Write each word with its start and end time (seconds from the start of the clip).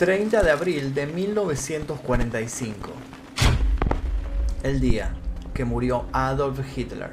30 0.00 0.42
de 0.42 0.50
abril 0.50 0.94
de 0.94 1.06
1945. 1.06 2.90
El 4.62 4.80
día 4.80 5.14
que 5.52 5.66
murió 5.66 6.06
Adolf 6.14 6.58
Hitler. 6.74 7.10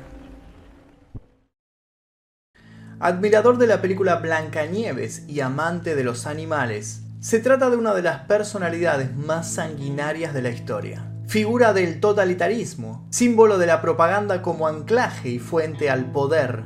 Admirador 3.01 3.57
de 3.57 3.67
la 3.67 3.81
película 3.81 4.15
Blancanieves 4.15 5.27
y 5.27 5.41
amante 5.41 5.95
de 5.95 6.05
los 6.05 6.25
animales, 6.27 7.01
se 7.19 7.39
trata 7.39 7.69
de 7.69 7.75
una 7.75 7.93
de 7.93 8.03
las 8.03 8.19
personalidades 8.19 9.13
más 9.17 9.51
sanguinarias 9.51 10.33
de 10.33 10.43
la 10.43 10.51
historia. 10.51 11.11
Figura 11.27 11.73
del 11.73 11.99
totalitarismo, 11.99 13.05
símbolo 13.09 13.57
de 13.57 13.67
la 13.67 13.81
propaganda 13.81 14.41
como 14.41 14.65
anclaje 14.65 15.27
y 15.27 15.39
fuente 15.39 15.89
al 15.89 16.09
poder. 16.13 16.63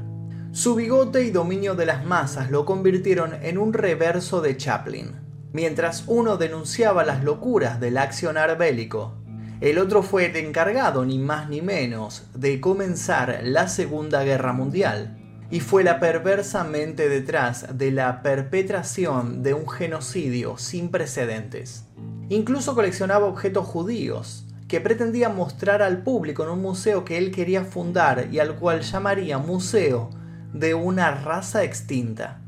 Su 0.51 0.75
bigote 0.75 1.23
y 1.23 1.31
dominio 1.31 1.73
de 1.73 1.87
las 1.87 2.05
masas 2.05 2.51
lo 2.51 2.63
convirtieron 2.63 3.33
en 3.41 3.57
un 3.57 3.73
reverso 3.73 4.41
de 4.41 4.55
Chaplin. 4.55 5.30
Mientras 5.53 6.05
uno 6.07 6.37
denunciaba 6.37 7.03
las 7.03 7.23
locuras 7.25 7.81
del 7.81 7.97
accionar 7.97 8.57
bélico, 8.57 9.15
el 9.59 9.79
otro 9.79 10.01
fue 10.01 10.25
el 10.25 10.35
encargado, 10.37 11.03
ni 11.03 11.19
más 11.19 11.49
ni 11.49 11.61
menos, 11.61 12.23
de 12.33 12.61
comenzar 12.61 13.41
la 13.43 13.67
Segunda 13.67 14.23
Guerra 14.23 14.53
Mundial, 14.53 15.17
y 15.51 15.59
fue 15.59 15.83
la 15.83 15.99
perversa 15.99 16.63
mente 16.63 17.09
detrás 17.09 17.77
de 17.77 17.91
la 17.91 18.21
perpetración 18.21 19.43
de 19.43 19.53
un 19.53 19.67
genocidio 19.67 20.57
sin 20.57 20.89
precedentes. 20.89 21.83
Incluso 22.29 22.73
coleccionaba 22.73 23.27
objetos 23.27 23.67
judíos, 23.67 24.45
que 24.69 24.79
pretendía 24.79 25.27
mostrar 25.27 25.81
al 25.81 26.01
público 26.01 26.43
en 26.43 26.49
un 26.49 26.61
museo 26.61 27.03
que 27.03 27.17
él 27.17 27.31
quería 27.31 27.65
fundar 27.65 28.29
y 28.31 28.39
al 28.39 28.55
cual 28.55 28.81
llamaría 28.81 29.37
Museo 29.37 30.11
de 30.53 30.73
una 30.73 31.11
raza 31.11 31.65
extinta. 31.65 32.39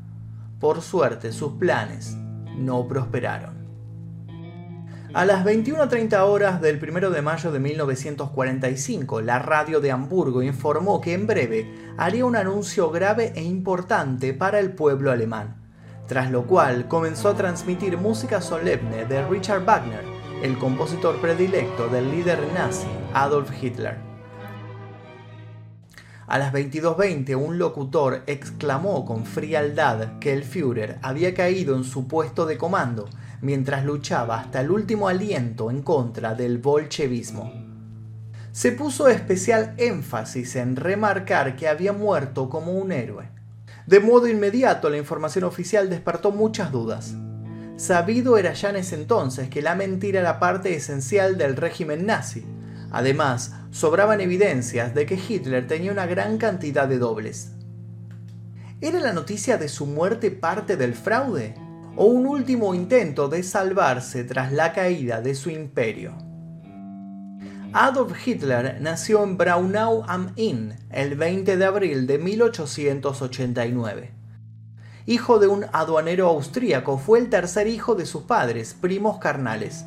Por 0.58 0.80
suerte, 0.80 1.32
sus 1.32 1.52
planes 1.52 2.16
no 2.56 2.86
prosperaron. 2.86 3.64
A 5.14 5.24
las 5.24 5.44
21.30 5.44 6.18
horas 6.26 6.60
del 6.60 6.82
1 6.82 7.10
de 7.10 7.22
mayo 7.22 7.52
de 7.52 7.60
1945, 7.60 9.20
la 9.20 9.38
radio 9.38 9.80
de 9.80 9.92
Hamburgo 9.92 10.42
informó 10.42 11.00
que 11.00 11.12
en 11.12 11.28
breve 11.28 11.72
haría 11.96 12.26
un 12.26 12.34
anuncio 12.34 12.90
grave 12.90 13.32
e 13.36 13.42
importante 13.44 14.34
para 14.34 14.58
el 14.58 14.72
pueblo 14.72 15.12
alemán, 15.12 15.62
tras 16.08 16.32
lo 16.32 16.48
cual 16.48 16.88
comenzó 16.88 17.28
a 17.28 17.36
transmitir 17.36 17.96
música 17.96 18.40
solemne 18.40 19.04
de 19.04 19.24
Richard 19.28 19.64
Wagner, 19.64 20.02
el 20.42 20.58
compositor 20.58 21.20
predilecto 21.20 21.86
del 21.86 22.10
líder 22.10 22.40
nazi 22.52 22.88
Adolf 23.12 23.50
Hitler. 23.62 24.03
A 26.26 26.38
las 26.38 26.52
22.20 26.52 27.36
un 27.36 27.58
locutor 27.58 28.22
exclamó 28.26 29.04
con 29.04 29.26
frialdad 29.26 30.18
que 30.20 30.32
el 30.32 30.42
Führer 30.42 30.98
había 31.02 31.34
caído 31.34 31.76
en 31.76 31.84
su 31.84 32.08
puesto 32.08 32.46
de 32.46 32.56
comando 32.56 33.08
mientras 33.42 33.84
luchaba 33.84 34.40
hasta 34.40 34.62
el 34.62 34.70
último 34.70 35.08
aliento 35.08 35.70
en 35.70 35.82
contra 35.82 36.34
del 36.34 36.58
bolchevismo. 36.58 37.52
Se 38.52 38.72
puso 38.72 39.08
especial 39.08 39.74
énfasis 39.76 40.56
en 40.56 40.76
remarcar 40.76 41.56
que 41.56 41.68
había 41.68 41.92
muerto 41.92 42.48
como 42.48 42.72
un 42.72 42.92
héroe. 42.92 43.28
De 43.86 44.00
modo 44.00 44.26
inmediato 44.26 44.88
la 44.88 44.96
información 44.96 45.44
oficial 45.44 45.90
despertó 45.90 46.30
muchas 46.30 46.72
dudas. 46.72 47.14
Sabido 47.76 48.38
era 48.38 48.54
ya 48.54 48.70
en 48.70 48.76
ese 48.76 48.94
entonces 48.94 49.50
que 49.50 49.60
la 49.60 49.74
mentira 49.74 50.20
era 50.20 50.38
parte 50.38 50.74
esencial 50.74 51.36
del 51.36 51.56
régimen 51.56 52.06
nazi. 52.06 52.46
Además, 52.92 53.52
sobraban 53.74 54.20
evidencias 54.20 54.94
de 54.94 55.04
que 55.04 55.16
Hitler 55.16 55.66
tenía 55.66 55.90
una 55.90 56.06
gran 56.06 56.38
cantidad 56.38 56.86
de 56.86 56.98
dobles. 56.98 57.50
¿Era 58.80 59.00
la 59.00 59.12
noticia 59.12 59.58
de 59.58 59.68
su 59.68 59.84
muerte 59.84 60.30
parte 60.30 60.76
del 60.76 60.94
fraude? 60.94 61.56
¿O 61.96 62.04
un 62.04 62.24
último 62.24 62.72
intento 62.76 63.28
de 63.28 63.42
salvarse 63.42 64.22
tras 64.22 64.52
la 64.52 64.72
caída 64.72 65.20
de 65.20 65.34
su 65.34 65.50
imperio? 65.50 66.16
Adolf 67.72 68.16
Hitler 68.24 68.80
nació 68.80 69.24
en 69.24 69.36
Braunau 69.36 70.04
am 70.06 70.30
Inn 70.36 70.76
el 70.90 71.16
20 71.16 71.56
de 71.56 71.64
abril 71.64 72.06
de 72.06 72.18
1889. 72.18 74.12
Hijo 75.06 75.40
de 75.40 75.48
un 75.48 75.66
aduanero 75.72 76.28
austríaco, 76.28 76.96
fue 76.96 77.18
el 77.18 77.28
tercer 77.28 77.66
hijo 77.66 77.96
de 77.96 78.06
sus 78.06 78.22
padres, 78.22 78.76
primos 78.80 79.18
carnales. 79.18 79.84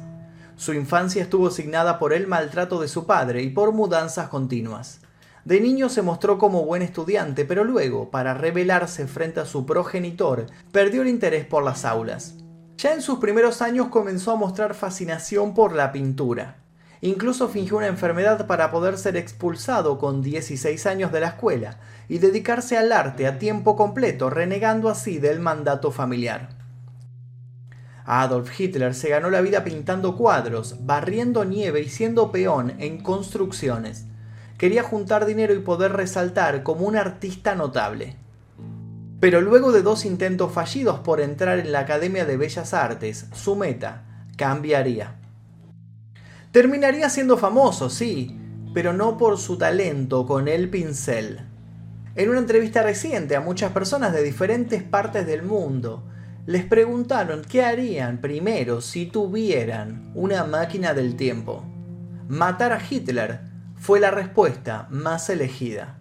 Su 0.58 0.74
infancia 0.74 1.22
estuvo 1.22 1.52
signada 1.52 2.00
por 2.00 2.14
el 2.14 2.26
maltrato 2.26 2.82
de 2.82 2.88
su 2.88 3.06
padre 3.06 3.44
y 3.44 3.50
por 3.52 3.74
mudanzas 3.74 4.28
continuas. 4.28 5.02
De 5.46 5.62
niño 5.62 5.88
se 5.88 6.02
mostró 6.02 6.40
como 6.40 6.66
buen 6.66 6.82
estudiante, 6.82 7.46
pero 7.46 7.64
luego, 7.64 8.10
para 8.10 8.34
rebelarse 8.34 9.06
frente 9.06 9.40
a 9.40 9.46
su 9.46 9.68
progenitor, 9.68 10.48
perdió 10.72 11.04
el 11.04 11.10
interés 11.10 11.46
por 11.46 11.64
las 11.64 11.86
aulas. 11.86 12.34
Ya 12.76 12.96
en 12.96 13.04
sus 13.04 13.20
primeros 13.20 13.62
años 13.62 13.90
comenzó 13.90 14.32
a 14.32 14.36
mostrar 14.36 14.74
fascinación 14.74 15.54
por 15.54 15.74
la 15.74 15.92
pintura. 15.92 16.58
Incluso 17.02 17.48
fingió 17.50 17.78
una 17.78 17.88
enfermedad 17.88 18.48
para 18.48 18.72
poder 18.72 18.98
ser 18.98 19.16
expulsado 19.16 20.00
con 20.00 20.24
16 20.24 20.88
años 20.88 21.12
de 21.12 21.20
la 21.20 21.28
escuela 21.28 21.80
y 22.10 22.18
dedicarse 22.18 22.78
al 22.78 22.92
arte 22.92 23.28
a 23.28 23.38
tiempo 23.38 23.76
completo, 23.76 24.32
renegando 24.32 24.90
así 24.90 25.20
del 25.20 25.40
mandato 25.40 25.92
familiar. 25.92 26.57
Adolf 28.10 28.58
Hitler 28.58 28.96
se 28.96 29.10
ganó 29.10 29.30
la 29.30 29.42
vida 29.42 29.66
pintando 29.66 30.16
cuadros, 30.16 30.78
barriendo 30.86 31.44
nieve 31.44 31.82
y 31.82 31.90
siendo 31.90 32.32
peón 32.32 32.74
en 32.80 33.04
construcciones. 33.04 34.06
Quería 34.58 34.82
juntar 34.82 35.26
dinero 35.26 35.54
y 35.54 35.60
poder 35.60 35.92
resaltar 35.92 36.64
como 36.64 36.88
un 36.88 36.96
artista 36.96 37.54
notable. 37.54 38.16
Pero 39.20 39.42
luego 39.42 39.74
de 39.74 39.82
dos 39.82 40.06
intentos 40.06 40.54
fallidos 40.54 41.00
por 41.00 41.20
entrar 41.20 41.60
en 41.60 41.74
la 41.74 41.80
Academia 41.80 42.24
de 42.24 42.38
Bellas 42.38 42.74
Artes, 42.74 43.26
su 43.34 43.58
meta 43.58 44.06
cambiaría. 44.38 45.16
Terminaría 46.54 47.10
siendo 47.10 47.38
famoso, 47.38 47.90
sí, 47.90 48.40
pero 48.74 48.94
no 48.94 49.18
por 49.18 49.38
su 49.38 49.58
talento 49.58 50.26
con 50.26 50.48
el 50.48 50.70
pincel. 50.70 51.42
En 52.16 52.30
una 52.30 52.40
entrevista 52.40 52.84
reciente 52.84 53.36
a 53.36 53.42
muchas 53.42 53.74
personas 53.74 54.14
de 54.14 54.24
diferentes 54.24 54.82
partes 54.82 55.28
del 55.28 55.44
mundo, 55.44 56.06
les 56.48 56.64
preguntaron 56.64 57.42
qué 57.42 57.62
harían 57.62 58.22
primero 58.22 58.80
si 58.80 59.06
tuvieran 59.06 60.10
una 60.16 60.46
máquina 60.46 60.94
del 60.94 61.18
tiempo. 61.18 61.66
Matar 62.30 62.72
a 62.72 62.80
Hitler 62.90 63.42
fue 63.76 64.00
la 64.00 64.12
respuesta 64.12 64.88
más 64.90 65.30
elegida. 65.30 66.00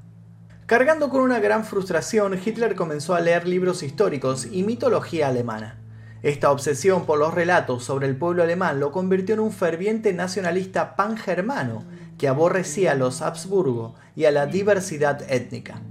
Cargando 0.66 1.10
con 1.10 1.22
una 1.22 1.40
gran 1.40 1.64
frustración, 1.64 2.38
Hitler 2.42 2.76
comenzó 2.76 3.16
a 3.16 3.20
leer 3.20 3.48
libros 3.48 3.82
históricos 3.82 4.46
y 4.48 4.62
mitología 4.62 5.26
alemana. 5.26 5.80
Esta 6.22 6.52
obsesión 6.52 7.06
por 7.06 7.18
los 7.18 7.34
relatos 7.34 7.82
sobre 7.82 8.06
el 8.06 8.16
pueblo 8.16 8.44
alemán 8.44 8.78
lo 8.78 8.92
convirtió 8.92 9.34
en 9.34 9.40
un 9.40 9.52
ferviente 9.52 10.12
nacionalista 10.12 10.94
pangermano 10.94 11.84
que 12.18 12.28
aborrecía 12.28 12.92
a 12.92 12.94
los 12.94 13.20
Habsburgo 13.20 13.96
y 14.14 14.26
a 14.26 14.30
la 14.30 14.46
diversidad 14.46 15.28
étnica. 15.28 15.82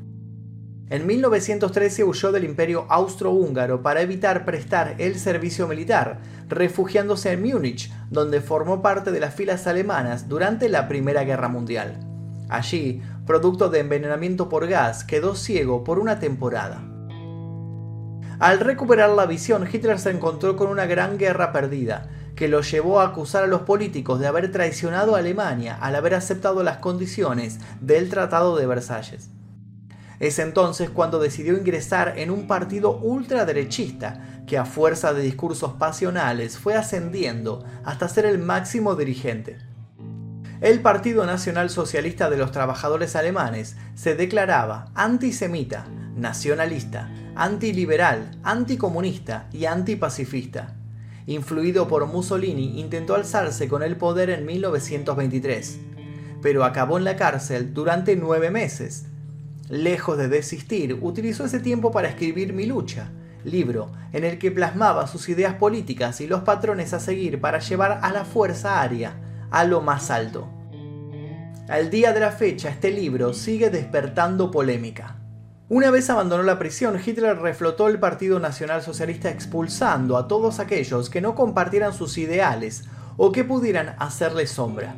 En 0.88 1.08
1913 1.08 2.04
huyó 2.04 2.32
del 2.32 2.44
imperio 2.44 2.86
austrohúngaro 2.90 3.82
para 3.82 4.02
evitar 4.02 4.46
prestar 4.46 4.96
el 5.00 5.18
servicio 5.18 5.68
militar, 5.68 6.20
refugiándose 6.48 7.32
en 7.32 7.42
Múnich, 7.42 7.92
donde 8.12 8.40
formó 8.40 8.84
parte 8.84 9.12
de 9.12 9.20
las 9.20 9.34
filas 9.34 9.66
alemanas 9.66 10.30
durante 10.30 10.70
la 10.70 10.88
Primera 10.88 11.24
Guerra 11.24 11.48
Mundial. 11.48 12.00
Allí, 12.50 13.02
producto 13.26 13.70
de 13.70 13.80
envenenamiento 13.80 14.48
por 14.48 14.68
gas, 14.68 15.04
quedó 15.04 15.34
ciego 15.34 15.84
por 15.84 15.98
una 15.98 16.20
temporada. 16.20 16.84
Al 18.38 18.60
recuperar 18.60 19.10
la 19.10 19.26
visión, 19.26 19.68
Hitler 19.72 19.98
se 19.98 20.12
encontró 20.12 20.56
con 20.56 20.68
una 20.68 20.86
gran 20.86 21.18
guerra 21.18 21.52
perdida, 21.52 22.10
que 22.36 22.48
lo 22.48 22.62
llevó 22.62 23.00
a 23.00 23.08
acusar 23.08 23.44
a 23.44 23.48
los 23.48 23.62
políticos 23.62 24.20
de 24.20 24.28
haber 24.28 24.52
traicionado 24.52 25.16
a 25.16 25.20
Alemania 25.20 25.80
al 25.82 25.96
haber 25.96 26.14
aceptado 26.14 26.62
las 26.62 26.78
condiciones 26.78 27.60
del 27.82 28.10
Tratado 28.10 28.56
de 28.56 28.68
Versalles. 28.68 29.32
Es 30.26 30.40
entonces 30.40 30.90
cuando 30.90 31.20
decidió 31.20 31.56
ingresar 31.56 32.18
en 32.18 32.32
un 32.32 32.48
partido 32.48 32.98
ultraderechista 32.98 34.42
que 34.48 34.58
a 34.58 34.66
fuerza 34.66 35.14
de 35.14 35.22
discursos 35.22 35.74
pasionales 35.74 36.58
fue 36.58 36.74
ascendiendo 36.74 37.64
hasta 37.84 38.10
ser 38.10 38.26
el 38.26 38.40
máximo 38.40 38.96
dirigente. 38.96 39.60
El 40.62 40.82
Partido 40.82 41.28
Nacional 41.28 41.70
Socialista 41.70 42.28
de 42.32 42.38
los 42.38 42.52
Trabajadores 42.52 43.16
Alemanes 43.16 43.76
se 43.94 44.16
declaraba 44.16 44.90
antisemita, 44.96 45.86
nacionalista, 46.16 47.08
antiliberal, 47.36 48.32
anticomunista 48.42 49.48
y 49.54 49.66
antipacifista. 49.66 50.74
Influido 51.28 51.88
por 51.88 52.08
Mussolini, 52.08 52.80
intentó 52.80 53.14
alzarse 53.14 53.68
con 53.68 53.84
el 53.84 53.96
poder 53.96 54.32
en 54.32 54.48
1923, 54.48 55.78
pero 56.42 56.64
acabó 56.64 56.98
en 56.98 57.04
la 57.04 57.16
cárcel 57.16 57.76
durante 57.76 58.16
nueve 58.16 58.50
meses 58.50 59.06
Lejos 59.70 60.18
de 60.18 60.28
desistir, 60.28 61.00
utilizó 61.02 61.46
ese 61.46 61.60
tiempo 61.60 61.92
para 61.92 62.08
escribir 62.08 62.54
Mi 62.54 62.68
lucha, 62.68 63.10
libro 63.44 63.92
en 64.14 64.24
el 64.24 64.38
que 64.38 64.52
plasmaba 64.52 65.08
sus 65.08 65.28
ideas 65.28 65.56
políticas 65.56 66.22
y 66.22 66.28
los 66.28 66.42
patrones 66.42 66.94
a 66.94 67.00
seguir 67.00 67.42
para 67.42 67.60
llevar 67.60 68.00
a 68.04 68.12
la 68.12 68.26
fuerza 68.26 68.82
aria 68.82 69.16
a 69.50 69.64
lo 69.64 69.82
más 69.82 70.12
alto. 70.12 70.48
Al 71.68 71.90
día 71.90 72.14
de 72.14 72.20
la 72.20 72.32
fecha, 72.32 72.70
este 72.70 72.92
libro 72.92 73.34
sigue 73.34 73.72
despertando 73.72 74.52
polémica. 74.52 75.16
Una 75.68 75.90
vez 75.90 76.12
abandonó 76.12 76.44
la 76.44 76.60
prisión, 76.60 77.00
Hitler 77.04 77.40
reflotó 77.40 77.88
el 77.88 77.98
Partido 77.98 78.40
Nacional 78.40 78.84
Socialista 78.84 79.32
expulsando 79.32 80.16
a 80.16 80.28
todos 80.28 80.60
aquellos 80.60 81.10
que 81.10 81.22
no 81.22 81.34
compartieran 81.34 81.92
sus 81.92 82.20
ideales 82.20 82.84
o 83.18 83.32
que 83.32 83.44
pudieran 83.44 83.96
hacerle 83.98 84.46
sombra. 84.46 84.94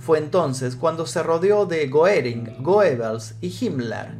Fue 0.00 0.16
entonces 0.16 0.76
cuando 0.76 1.06
se 1.06 1.22
rodeó 1.22 1.66
de 1.66 1.86
Goering, 1.86 2.62
Goebbels 2.62 3.34
y 3.42 3.54
Himmler. 3.60 4.14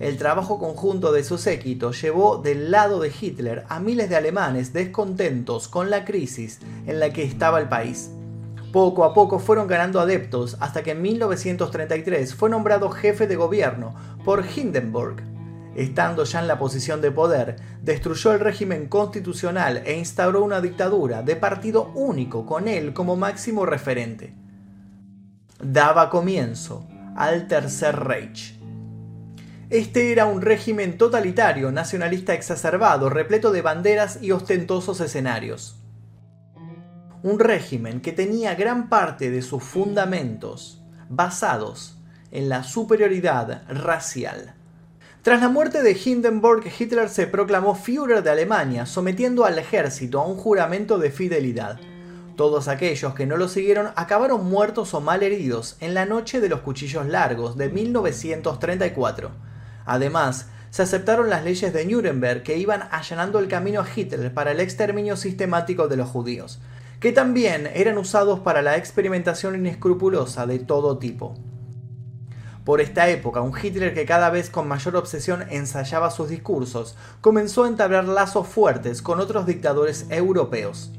El 0.00 0.18
trabajo 0.18 0.58
conjunto 0.58 1.12
de 1.12 1.22
su 1.22 1.38
séquito 1.38 1.92
llevó 1.92 2.38
del 2.38 2.72
lado 2.72 2.98
de 2.98 3.12
Hitler 3.20 3.64
a 3.68 3.78
miles 3.78 4.10
de 4.10 4.16
alemanes 4.16 4.72
descontentos 4.72 5.68
con 5.68 5.90
la 5.90 6.04
crisis 6.04 6.58
en 6.88 6.98
la 6.98 7.12
que 7.12 7.22
estaba 7.22 7.60
el 7.60 7.68
país. 7.68 8.10
Poco 8.72 9.04
a 9.04 9.14
poco 9.14 9.38
fueron 9.38 9.68
ganando 9.68 10.00
adeptos 10.00 10.56
hasta 10.58 10.82
que 10.82 10.90
en 10.90 11.02
1933 11.02 12.34
fue 12.34 12.50
nombrado 12.50 12.90
jefe 12.90 13.28
de 13.28 13.36
gobierno 13.36 13.94
por 14.24 14.44
Hindenburg. 14.44 15.22
Estando 15.76 16.24
ya 16.24 16.40
en 16.40 16.48
la 16.48 16.58
posición 16.58 17.00
de 17.00 17.12
poder, 17.12 17.56
destruyó 17.80 18.32
el 18.32 18.40
régimen 18.40 18.88
constitucional 18.88 19.82
e 19.86 19.96
instauró 19.96 20.42
una 20.42 20.60
dictadura 20.60 21.22
de 21.22 21.36
partido 21.36 21.92
único 21.94 22.44
con 22.44 22.66
él 22.66 22.92
como 22.92 23.14
máximo 23.14 23.64
referente 23.66 24.41
daba 25.62 26.10
comienzo 26.10 26.88
al 27.16 27.46
Tercer 27.46 27.96
Reich. 27.96 28.58
Este 29.70 30.10
era 30.10 30.26
un 30.26 30.42
régimen 30.42 30.98
totalitario, 30.98 31.70
nacionalista 31.70 32.34
exacerbado, 32.34 33.08
repleto 33.08 33.52
de 33.52 33.62
banderas 33.62 34.18
y 34.20 34.32
ostentosos 34.32 35.00
escenarios. 35.00 35.76
Un 37.22 37.38
régimen 37.38 38.00
que 38.00 38.12
tenía 38.12 38.56
gran 38.56 38.88
parte 38.88 39.30
de 39.30 39.40
sus 39.40 39.62
fundamentos 39.62 40.82
basados 41.08 41.96
en 42.32 42.48
la 42.48 42.64
superioridad 42.64 43.62
racial. 43.68 44.54
Tras 45.22 45.40
la 45.40 45.48
muerte 45.48 45.84
de 45.84 45.96
Hindenburg, 46.04 46.64
Hitler 46.76 47.08
se 47.08 47.28
proclamó 47.28 47.76
Führer 47.76 48.24
de 48.24 48.30
Alemania, 48.30 48.84
sometiendo 48.86 49.44
al 49.44 49.60
ejército 49.60 50.20
a 50.20 50.26
un 50.26 50.36
juramento 50.36 50.98
de 50.98 51.12
fidelidad. 51.12 51.78
Todos 52.36 52.68
aquellos 52.68 53.14
que 53.14 53.26
no 53.26 53.36
lo 53.36 53.46
siguieron 53.46 53.90
acabaron 53.94 54.48
muertos 54.48 54.94
o 54.94 55.00
mal 55.02 55.22
heridos 55.22 55.76
en 55.80 55.92
la 55.92 56.06
noche 56.06 56.40
de 56.40 56.48
los 56.48 56.60
cuchillos 56.60 57.06
largos 57.06 57.58
de 57.58 57.68
1934. 57.68 59.30
Además, 59.84 60.46
se 60.70 60.82
aceptaron 60.82 61.28
las 61.28 61.44
leyes 61.44 61.74
de 61.74 61.84
Nuremberg 61.84 62.42
que 62.42 62.56
iban 62.56 62.88
allanando 62.90 63.38
el 63.38 63.48
camino 63.48 63.82
a 63.82 63.86
Hitler 63.94 64.32
para 64.32 64.52
el 64.52 64.60
exterminio 64.60 65.18
sistemático 65.18 65.88
de 65.88 65.98
los 65.98 66.08
judíos, 66.08 66.60
que 67.00 67.12
también 67.12 67.68
eran 67.74 67.98
usados 67.98 68.40
para 68.40 68.62
la 68.62 68.78
experimentación 68.78 69.54
inescrupulosa 69.54 70.46
de 70.46 70.58
todo 70.60 70.96
tipo. 70.96 71.34
Por 72.64 72.80
esta 72.80 73.10
época, 73.10 73.42
un 73.42 73.52
Hitler 73.60 73.92
que 73.92 74.06
cada 74.06 74.30
vez 74.30 74.48
con 74.48 74.68
mayor 74.68 74.96
obsesión 74.96 75.44
ensayaba 75.50 76.10
sus 76.10 76.30
discursos, 76.30 76.96
comenzó 77.20 77.64
a 77.64 77.68
entablar 77.68 78.06
lazos 78.06 78.46
fuertes 78.46 79.02
con 79.02 79.20
otros 79.20 79.44
dictadores 79.44 80.06
europeos. 80.08 80.92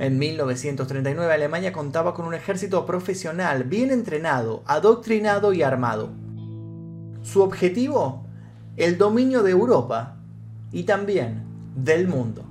En 0.00 0.18
1939 0.18 1.30
Alemania 1.30 1.74
contaba 1.74 2.14
con 2.14 2.24
un 2.24 2.32
ejército 2.32 2.86
profesional, 2.86 3.64
bien 3.64 3.90
entrenado, 3.90 4.62
adoctrinado 4.64 5.52
y 5.52 5.62
armado. 5.62 6.08
Su 7.20 7.42
objetivo, 7.42 8.24
el 8.78 8.96
dominio 8.96 9.42
de 9.42 9.50
Europa 9.50 10.16
y 10.72 10.84
también 10.84 11.42
del 11.76 12.08
mundo. 12.08 12.46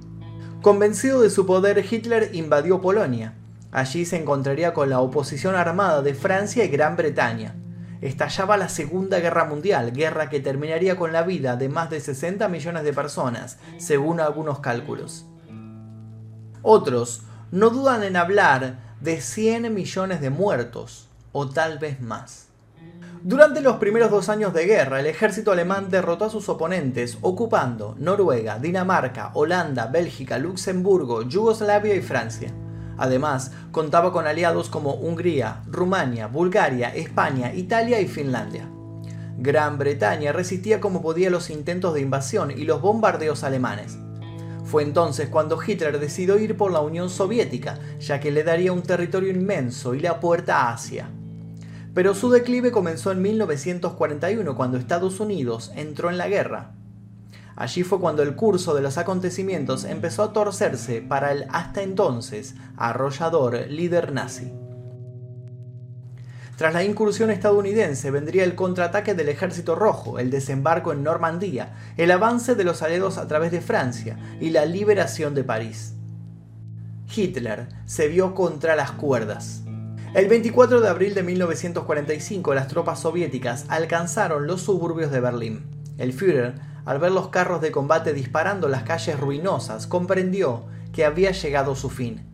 Convencido 0.61 1.21
de 1.21 1.31
su 1.31 1.47
poder, 1.47 1.83
Hitler 1.89 2.29
invadió 2.35 2.81
Polonia. 2.81 3.33
Allí 3.71 4.05
se 4.05 4.17
encontraría 4.17 4.75
con 4.75 4.91
la 4.91 4.99
oposición 4.99 5.55
armada 5.55 6.03
de 6.03 6.13
Francia 6.13 6.63
y 6.63 6.67
Gran 6.67 6.97
Bretaña. 6.97 7.55
Estallaba 7.99 8.57
la 8.57 8.69
Segunda 8.69 9.17
Guerra 9.17 9.45
Mundial, 9.45 9.91
guerra 9.91 10.29
que 10.29 10.39
terminaría 10.39 10.97
con 10.97 11.13
la 11.13 11.23
vida 11.23 11.55
de 11.55 11.67
más 11.67 11.89
de 11.89 11.99
60 11.99 12.47
millones 12.47 12.83
de 12.83 12.93
personas, 12.93 13.57
según 13.79 14.19
algunos 14.19 14.59
cálculos. 14.59 15.25
Otros 16.61 17.23
no 17.51 17.69
dudan 17.69 18.03
en 18.03 18.15
hablar 18.15 18.79
de 19.01 19.21
100 19.21 19.73
millones 19.73 20.21
de 20.21 20.29
muertos, 20.29 21.07
o 21.31 21.49
tal 21.49 21.79
vez 21.79 22.01
más. 22.01 22.47
Durante 23.21 23.59
los 23.59 23.77
primeros 23.77 24.11
dos 24.11 24.29
años 24.29 24.53
de 24.53 24.65
guerra, 24.65 24.99
el 24.99 25.05
ejército 25.05 25.51
alemán 25.51 25.89
derrotó 25.89 26.25
a 26.25 26.29
sus 26.29 26.47
oponentes, 26.47 27.17
ocupando 27.21 27.95
Noruega, 27.97 28.59
Dinamarca, 28.59 29.31
Holanda, 29.33 29.87
Bélgica, 29.87 30.37
Luxemburgo, 30.37 31.23
Yugoslavia 31.23 31.95
y 31.95 32.01
Francia. 32.01 32.53
Además, 32.97 33.51
contaba 33.71 34.13
con 34.13 34.27
aliados 34.27 34.69
como 34.69 34.93
Hungría, 34.93 35.63
Rumania, 35.67 36.27
Bulgaria, 36.27 36.95
España, 36.95 37.53
Italia 37.53 37.99
y 37.99 38.07
Finlandia. 38.07 38.69
Gran 39.37 39.77
Bretaña 39.77 40.31
resistía 40.31 40.79
como 40.79 41.01
podía 41.01 41.29
los 41.29 41.49
intentos 41.49 41.93
de 41.93 42.01
invasión 42.01 42.51
y 42.51 42.63
los 42.63 42.81
bombardeos 42.81 43.43
alemanes. 43.43 43.97
Fue 44.69 44.83
entonces 44.83 45.29
cuando 45.29 45.57
Hitler 45.59 45.99
decidió 45.99 46.37
ir 46.37 46.55
por 46.55 46.71
la 46.71 46.81
Unión 46.81 47.09
Soviética, 47.09 47.79
ya 47.99 48.19
que 48.19 48.29
le 48.29 48.43
daría 48.43 48.71
un 48.71 48.83
territorio 48.83 49.31
inmenso 49.31 49.95
y 49.95 49.99
la 49.99 50.19
puerta 50.19 50.61
a 50.61 50.73
Asia. 50.73 51.09
Pero 51.95 52.13
su 52.13 52.29
declive 52.29 52.71
comenzó 52.71 53.11
en 53.11 53.19
1941 53.19 54.55
cuando 54.55 54.77
Estados 54.77 55.19
Unidos 55.19 55.71
entró 55.75 56.11
en 56.11 56.19
la 56.19 56.27
guerra. 56.27 56.73
Allí 57.55 57.81
fue 57.81 57.99
cuando 57.99 58.21
el 58.21 58.35
curso 58.35 58.75
de 58.75 58.83
los 58.83 58.99
acontecimientos 58.99 59.85
empezó 59.85 60.21
a 60.21 60.33
torcerse 60.33 61.01
para 61.01 61.31
el 61.31 61.47
hasta 61.49 61.81
entonces 61.81 62.53
arrollador 62.77 63.65
líder 63.69 64.11
nazi. 64.11 64.53
Tras 66.59 66.73
la 66.73 66.83
incursión 66.83 67.31
estadounidense 67.31 68.11
vendría 68.11 68.43
el 68.43 68.53
contraataque 68.53 69.13
del 69.13 69.29
Ejército 69.29 69.75
Rojo, 69.75 70.19
el 70.19 70.29
desembarco 70.29 70.91
en 70.91 71.03
Normandía, 71.03 71.71
el 71.95 72.11
avance 72.11 72.53
de 72.53 72.65
los 72.65 72.81
aliados 72.81 73.17
a 73.17 73.29
través 73.29 73.51
de 73.51 73.61
Francia 73.61 74.17
y 74.41 74.49
la 74.49 74.65
liberación 74.65 75.33
de 75.35 75.45
París. 75.45 75.93
Hitler 77.15 77.69
se 77.85 78.09
vio 78.09 78.35
contra 78.35 78.75
las 78.75 78.91
cuerdas. 78.91 79.61
El 80.13 80.27
24 80.27 80.81
de 80.81 80.89
abril 80.89 81.13
de 81.13 81.23
1945 81.23 82.53
las 82.53 82.67
tropas 82.67 82.99
soviéticas 82.99 83.63
alcanzaron 83.69 84.45
los 84.45 84.61
suburbios 84.61 85.11
de 85.11 85.21
Berlín. 85.21 85.63
El 85.97 86.11
Führer, 86.11 86.55
al 86.83 86.99
ver 86.99 87.13
los 87.13 87.29
carros 87.29 87.61
de 87.61 87.71
combate 87.71 88.11
disparando 88.11 88.67
las 88.67 88.83
calles 88.83 89.17
ruinosas, 89.17 89.87
comprendió 89.87 90.65
que 90.91 91.05
había 91.05 91.31
llegado 91.31 91.77
su 91.77 91.89
fin 91.89 92.28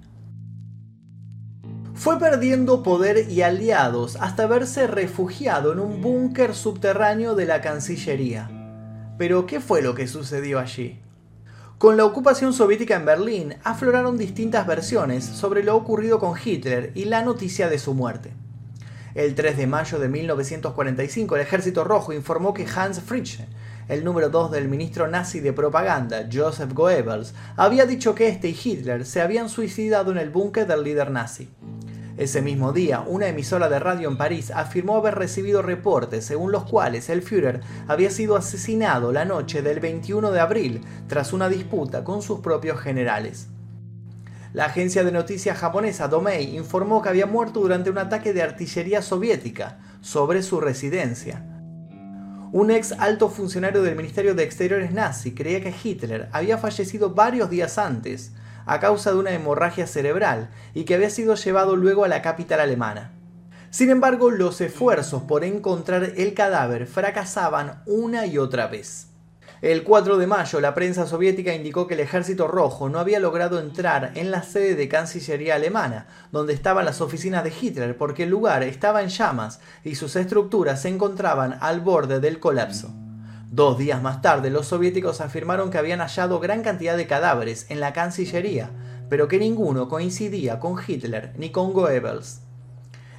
fue 1.95 2.19
perdiendo 2.19 2.83
poder 2.83 3.31
y 3.31 3.41
aliados 3.41 4.17
hasta 4.19 4.47
verse 4.47 4.85
refugiado 4.85 5.71
en 5.71 5.79
un 5.79 6.01
búnker 6.01 6.53
subterráneo 6.53 7.35
de 7.35 7.45
la 7.45 7.61
Cancillería. 7.61 8.49
Pero, 9.17 9.45
¿qué 9.45 9.61
fue 9.61 9.81
lo 9.81 9.95
que 9.95 10.07
sucedió 10.07 10.59
allí? 10.59 10.99
Con 11.77 11.95
la 11.95 12.05
ocupación 12.05 12.51
soviética 12.51 12.95
en 12.95 13.05
Berlín, 13.05 13.55
afloraron 13.63 14.17
distintas 14.17 14.67
versiones 14.67 15.23
sobre 15.23 15.63
lo 15.63 15.75
ocurrido 15.75 16.19
con 16.19 16.35
Hitler 16.37 16.91
y 16.95 17.05
la 17.05 17.21
noticia 17.21 17.69
de 17.69 17.79
su 17.79 17.93
muerte. 17.93 18.33
El 19.13 19.33
3 19.33 19.55
de 19.55 19.67
mayo 19.67 19.97
de 19.97 20.09
1945, 20.09 21.35
el 21.35 21.41
Ejército 21.41 21.85
Rojo 21.85 22.11
informó 22.11 22.53
que 22.53 22.67
Hans 22.75 22.99
Fritzsche, 22.99 23.47
el 23.87 24.03
número 24.03 24.29
2 24.29 24.51
del 24.51 24.67
ministro 24.67 25.07
nazi 25.07 25.39
de 25.39 25.53
propaganda, 25.53 26.27
Joseph 26.31 26.73
Goebbels, 26.73 27.33
había 27.55 27.85
dicho 27.85 28.15
que 28.15 28.27
este 28.27 28.49
y 28.49 28.59
Hitler 28.61 29.05
se 29.05 29.21
habían 29.21 29.47
suicidado 29.47 30.11
en 30.11 30.17
el 30.17 30.29
búnker 30.29 30.67
del 30.67 30.83
líder 30.83 31.11
nazi. 31.11 31.49
Ese 32.17 32.41
mismo 32.41 32.71
día, 32.71 33.01
una 33.01 33.27
emisora 33.27 33.67
de 33.67 33.77
radio 33.77 34.07
en 34.07 34.15
París 34.15 34.49
afirmó 34.49 34.95
haber 34.95 35.15
recibido 35.15 35.61
reportes 35.61 36.23
según 36.23 36.53
los 36.53 36.63
cuales 36.63 37.09
el 37.09 37.21
Führer 37.21 37.59
había 37.89 38.09
sido 38.09 38.37
asesinado 38.37 39.11
la 39.11 39.25
noche 39.25 39.61
del 39.61 39.81
21 39.81 40.31
de 40.31 40.39
abril 40.39 40.81
tras 41.07 41.33
una 41.33 41.49
disputa 41.49 42.05
con 42.05 42.21
sus 42.21 42.39
propios 42.39 42.79
generales. 42.79 43.47
La 44.53 44.65
agencia 44.65 45.03
de 45.03 45.11
noticias 45.11 45.57
japonesa 45.57 46.07
Domei 46.07 46.55
informó 46.55 47.01
que 47.01 47.09
había 47.09 47.25
muerto 47.25 47.59
durante 47.59 47.89
un 47.89 47.97
ataque 47.97 48.31
de 48.31 48.43
artillería 48.43 49.01
soviética 49.01 49.79
sobre 49.99 50.41
su 50.41 50.61
residencia. 50.61 51.43
Un 52.53 52.71
ex 52.71 52.93
alto 52.93 53.27
funcionario 53.27 53.81
del 53.81 53.97
Ministerio 53.97 54.33
de 54.33 54.43
Exteriores 54.43 54.93
nazi 54.93 55.33
creía 55.33 55.59
que 55.59 55.75
Hitler 55.83 56.29
había 56.31 56.57
fallecido 56.57 57.13
varios 57.13 57.49
días 57.49 57.77
antes, 57.77 58.31
a 58.65 58.79
causa 58.79 59.11
de 59.11 59.17
una 59.17 59.31
hemorragia 59.31 59.87
cerebral 59.87 60.49
y 60.73 60.85
que 60.85 60.95
había 60.95 61.09
sido 61.09 61.35
llevado 61.35 61.75
luego 61.75 62.03
a 62.03 62.07
la 62.07 62.21
capital 62.21 62.59
alemana. 62.59 63.11
Sin 63.69 63.89
embargo, 63.89 64.31
los 64.31 64.61
esfuerzos 64.61 65.23
por 65.23 65.43
encontrar 65.43 66.13
el 66.15 66.33
cadáver 66.33 66.87
fracasaban 66.87 67.83
una 67.85 68.25
y 68.25 68.37
otra 68.37 68.67
vez. 68.67 69.07
El 69.61 69.83
4 69.83 70.17
de 70.17 70.27
mayo, 70.27 70.59
la 70.59 70.73
prensa 70.73 71.07
soviética 71.07 71.53
indicó 71.53 71.87
que 71.87 71.95
el 71.95 72.01
ejército 72.01 72.47
rojo 72.47 72.87
no 72.89 72.99
había 72.99 73.19
logrado 73.19 73.59
entrar 73.59 74.11
en 74.15 74.29
la 74.29 74.43
sede 74.43 74.75
de 74.75 74.87
Cancillería 74.87 75.55
alemana, 75.55 76.07
donde 76.31 76.53
estaban 76.53 76.85
las 76.85 77.01
oficinas 77.01 77.43
de 77.43 77.53
Hitler, 77.59 77.97
porque 77.97 78.23
el 78.23 78.29
lugar 78.29 78.63
estaba 78.63 79.01
en 79.01 79.09
llamas 79.09 79.59
y 79.83 79.95
sus 79.95 80.15
estructuras 80.15 80.81
se 80.81 80.89
encontraban 80.89 81.57
al 81.61 81.79
borde 81.79 82.19
del 82.19 82.39
colapso. 82.39 82.93
Dos 83.51 83.77
días 83.77 84.01
más 84.01 84.21
tarde, 84.21 84.49
los 84.49 84.67
soviéticos 84.67 85.21
afirmaron 85.21 85.69
que 85.69 85.77
habían 85.77 85.99
hallado 85.99 86.39
gran 86.39 86.63
cantidad 86.63 86.97
de 86.97 87.07
cadáveres 87.07 87.67
en 87.69 87.79
la 87.79 87.93
Cancillería, 87.93 88.71
pero 89.07 89.27
que 89.27 89.37
ninguno 89.37 89.87
coincidía 89.87 90.59
con 90.59 90.77
Hitler 90.85 91.31
ni 91.37 91.51
con 91.51 91.71
Goebbels. 91.71 92.41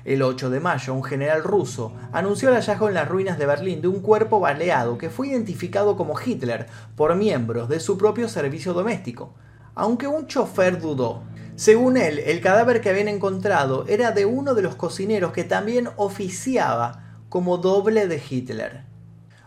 El 0.04 0.22
8 0.22 0.50
de 0.50 0.60
mayo, 0.60 0.94
un 0.94 1.04
general 1.04 1.42
ruso 1.42 1.92
anunció 2.12 2.48
el 2.48 2.56
hallazgo 2.56 2.88
en 2.88 2.94
las 2.94 3.08
ruinas 3.08 3.38
de 3.38 3.46
Berlín 3.46 3.80
de 3.80 3.88
un 3.88 4.00
cuerpo 4.00 4.40
baleado 4.40 4.98
que 4.98 5.10
fue 5.10 5.28
identificado 5.28 5.96
como 5.96 6.14
Hitler 6.18 6.66
por 6.96 7.14
miembros 7.14 7.68
de 7.68 7.80
su 7.80 7.96
propio 7.96 8.28
servicio 8.28 8.72
doméstico, 8.72 9.34
aunque 9.74 10.08
un 10.08 10.26
chofer 10.26 10.80
dudó. 10.80 11.22
Según 11.54 11.96
él, 11.96 12.18
el 12.18 12.40
cadáver 12.40 12.80
que 12.80 12.90
habían 12.90 13.08
encontrado 13.08 13.84
era 13.88 14.10
de 14.10 14.26
uno 14.26 14.54
de 14.54 14.62
los 14.62 14.74
cocineros 14.74 15.32
que 15.32 15.44
también 15.44 15.88
oficiaba 15.96 17.20
como 17.28 17.58
doble 17.58 18.08
de 18.08 18.22
Hitler. 18.28 18.95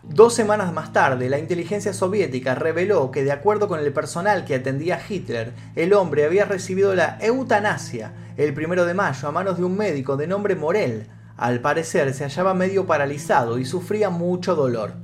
Dos 0.02 0.32
semanas 0.34 0.72
más 0.72 0.94
tarde, 0.94 1.28
la 1.28 1.38
inteligencia 1.38 1.92
soviética 1.92 2.54
reveló 2.54 3.10
que 3.10 3.22
de 3.22 3.32
acuerdo 3.32 3.68
con 3.68 3.80
el 3.80 3.92
personal 3.92 4.46
que 4.46 4.54
atendía 4.54 4.96
a 4.96 5.00
Hitler, 5.06 5.52
el 5.76 5.92
hombre 5.92 6.24
había 6.24 6.46
recibido 6.46 6.94
la 6.94 7.18
eutanasia 7.20 8.12
el 8.38 8.54
primero 8.54 8.86
de 8.86 8.94
mayo 8.94 9.28
a 9.28 9.32
manos 9.32 9.58
de 9.58 9.64
un 9.64 9.76
médico 9.76 10.16
de 10.16 10.26
nombre 10.26 10.56
Morel. 10.56 11.08
Al 11.36 11.60
parecer 11.60 12.14
se 12.14 12.24
hallaba 12.24 12.54
medio 12.54 12.86
paralizado 12.86 13.58
y 13.58 13.66
sufría 13.66 14.08
mucho 14.08 14.54
dolor. 14.54 14.94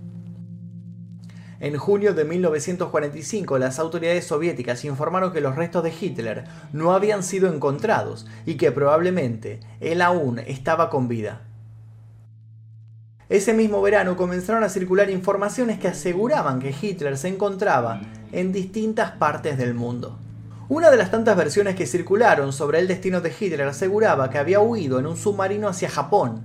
En 1.61 1.77
junio 1.77 2.15
de 2.15 2.25
1945 2.25 3.59
las 3.59 3.79
autoridades 3.79 4.27
soviéticas 4.27 4.85
informaron 4.87 5.33
que 5.33 5.43
los 5.43 5.57
restos 5.57 5.83
de 5.83 5.93
Hitler 5.99 6.45
no 6.73 6.93
habían 6.93 7.23
sido 7.23 7.53
encontrados 7.53 8.27
y 8.47 8.57
que 8.57 8.73
probablemente 8.73 9.61
él 9.81 10.01
aún 10.01 10.39
estaba 10.39 10.89
con 10.89 11.09
vida. 11.09 11.46
Ese 13.29 13.53
mismo 13.55 13.83
verano 13.83 14.17
comenzaron 14.17 14.63
a 14.63 14.69
circular 14.69 15.11
informaciones 15.11 15.81
que 15.81 15.89
aseguraban 15.89 16.61
que 16.61 16.73
Hitler 16.81 17.19
se 17.19 17.27
encontraba 17.27 18.01
en 18.31 18.53
distintas 18.53 19.13
partes 19.13 19.59
del 19.59 19.75
mundo. 19.75 20.17
Una 20.69 20.93
de 20.93 20.97
las 20.97 21.11
tantas 21.11 21.37
versiones 21.37 21.75
que 21.75 21.87
circularon 21.87 22.53
sobre 22.53 22.79
el 22.79 22.87
destino 22.87 23.21
de 23.21 23.33
Hitler 23.37 23.67
aseguraba 23.67 24.31
que 24.31 24.39
había 24.39 24.61
huido 24.61 25.01
en 25.01 25.07
un 25.07 25.17
submarino 25.17 25.67
hacia 25.67 25.89
Japón. 25.89 26.45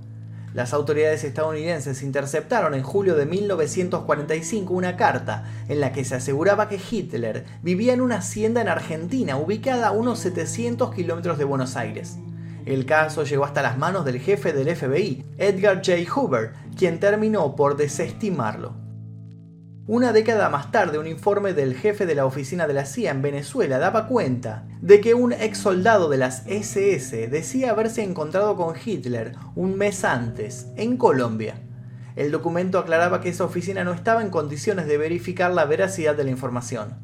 Las 0.54 0.72
autoridades 0.72 1.22
estadounidenses 1.22 2.02
interceptaron 2.02 2.74
en 2.74 2.82
julio 2.82 3.14
de 3.14 3.26
1945 3.26 4.74
una 4.74 4.96
carta 4.96 5.44
en 5.68 5.78
la 5.78 5.92
que 5.92 6.04
se 6.04 6.16
aseguraba 6.16 6.68
que 6.68 6.80
Hitler 6.90 7.44
vivía 7.62 7.92
en 7.92 8.00
una 8.00 8.16
hacienda 8.16 8.60
en 8.60 8.68
Argentina 8.68 9.36
ubicada 9.36 9.86
a 9.86 9.92
unos 9.92 10.18
700 10.18 10.92
kilómetros 10.92 11.38
de 11.38 11.44
Buenos 11.44 11.76
Aires. 11.76 12.16
El 12.64 12.86
caso 12.86 13.24
llegó 13.24 13.44
hasta 13.44 13.60
las 13.60 13.76
manos 13.76 14.04
del 14.04 14.20
jefe 14.20 14.52
del 14.52 14.76
FBI, 14.76 15.24
Edgar 15.36 15.78
J. 15.78 16.08
Hoover, 16.14 16.52
quien 16.76 17.00
terminó 17.00 17.56
por 17.56 17.76
desestimarlo. 17.76 18.82
Una 19.88 20.12
década 20.12 20.48
más 20.48 20.70
tarde, 20.70 20.98
un 20.98 21.08
informe 21.08 21.54
del 21.54 21.74
jefe 21.74 22.06
de 22.06 22.14
la 22.14 22.24
oficina 22.24 22.68
de 22.68 22.74
la 22.74 22.84
CIA 22.84 23.10
en 23.10 23.20
Venezuela 23.20 23.80
daba 23.80 24.06
cuenta 24.06 24.64
de 24.80 25.00
que 25.00 25.14
un 25.14 25.32
ex 25.32 25.58
soldado 25.58 26.08
de 26.08 26.18
las 26.18 26.46
SS 26.46 27.26
decía 27.28 27.72
haberse 27.72 28.04
encontrado 28.04 28.56
con 28.56 28.76
Hitler 28.76 29.34
un 29.56 29.76
mes 29.76 30.04
antes, 30.04 30.68
en 30.76 30.96
Colombia. 30.96 31.56
El 32.14 32.30
documento 32.30 32.78
aclaraba 32.78 33.20
que 33.20 33.30
esa 33.30 33.44
oficina 33.44 33.82
no 33.82 33.92
estaba 33.92 34.22
en 34.22 34.30
condiciones 34.30 34.86
de 34.86 34.98
verificar 34.98 35.50
la 35.50 35.64
veracidad 35.64 36.14
de 36.14 36.24
la 36.24 36.30
información. 36.30 36.94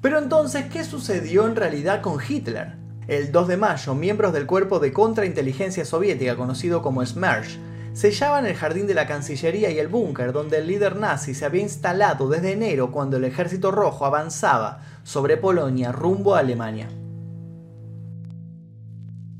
Pero 0.00 0.18
entonces, 0.18 0.66
¿qué 0.66 0.84
sucedió 0.84 1.46
en 1.46 1.56
realidad 1.56 2.02
con 2.02 2.20
Hitler? 2.22 2.76
El 3.08 3.32
2 3.32 3.48
de 3.48 3.56
mayo, 3.56 3.94
miembros 3.96 4.32
del 4.32 4.46
cuerpo 4.46 4.78
de 4.78 4.92
contrainteligencia 4.92 5.84
soviética 5.84 6.36
conocido 6.36 6.82
como 6.82 7.04
SMERSH 7.04 7.58
sellaban 7.96 8.44
el 8.44 8.54
jardín 8.54 8.86
de 8.86 8.92
la 8.92 9.06
Cancillería 9.06 9.70
y 9.70 9.78
el 9.78 9.88
búnker 9.88 10.34
donde 10.34 10.58
el 10.58 10.66
líder 10.66 10.96
nazi 10.96 11.32
se 11.32 11.46
había 11.46 11.62
instalado 11.62 12.28
desde 12.28 12.52
enero 12.52 12.92
cuando 12.92 13.16
el 13.16 13.24
ejército 13.24 13.70
rojo 13.70 14.04
avanzaba 14.04 14.82
sobre 15.02 15.38
Polonia 15.38 15.92
rumbo 15.92 16.34
a 16.34 16.40
Alemania. 16.40 16.90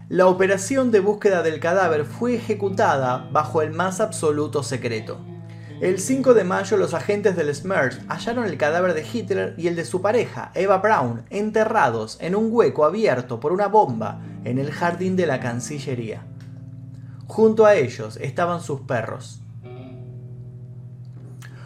La 0.08 0.26
operación 0.26 0.90
de 0.90 1.00
búsqueda 1.00 1.42
del 1.42 1.60
cadáver 1.60 2.06
fue 2.06 2.36
ejecutada 2.36 3.28
bajo 3.30 3.60
el 3.60 3.72
más 3.72 4.00
absoluto 4.00 4.62
secreto. 4.62 5.18
El 5.82 5.98
5 5.98 6.32
de 6.32 6.44
mayo 6.44 6.78
los 6.78 6.94
agentes 6.94 7.36
del 7.36 7.54
SMERSH 7.54 8.06
hallaron 8.08 8.46
el 8.46 8.56
cadáver 8.56 8.94
de 8.94 9.06
Hitler 9.06 9.54
y 9.58 9.66
el 9.66 9.76
de 9.76 9.84
su 9.84 10.00
pareja, 10.00 10.50
Eva 10.54 10.78
Braun, 10.78 11.24
enterrados 11.28 12.16
en 12.22 12.34
un 12.34 12.48
hueco 12.50 12.86
abierto 12.86 13.38
por 13.38 13.52
una 13.52 13.66
bomba 13.66 14.22
en 14.44 14.56
el 14.58 14.70
jardín 14.70 15.14
de 15.14 15.26
la 15.26 15.40
Cancillería. 15.40 16.22
Junto 17.26 17.66
a 17.66 17.74
ellos 17.74 18.18
estaban 18.22 18.60
sus 18.60 18.82
perros. 18.82 19.40